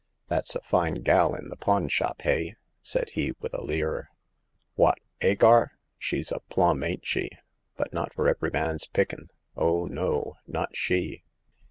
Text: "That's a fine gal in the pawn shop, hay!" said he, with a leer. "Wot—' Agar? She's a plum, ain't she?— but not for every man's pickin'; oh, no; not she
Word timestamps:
"That's 0.29 0.55
a 0.55 0.61
fine 0.61 1.03
gal 1.03 1.35
in 1.35 1.49
the 1.49 1.55
pawn 1.55 1.87
shop, 1.87 2.23
hay!" 2.23 2.55
said 2.81 3.11
he, 3.11 3.33
with 3.39 3.53
a 3.53 3.63
leer. 3.63 4.09
"Wot—' 4.75 4.97
Agar? 5.21 5.77
She's 5.99 6.31
a 6.31 6.39
plum, 6.49 6.81
ain't 6.81 7.05
she?— 7.05 7.29
but 7.77 7.93
not 7.93 8.11
for 8.15 8.27
every 8.27 8.49
man's 8.49 8.87
pickin'; 8.87 9.29
oh, 9.55 9.85
no; 9.85 10.37
not 10.47 10.75
she 10.75 11.21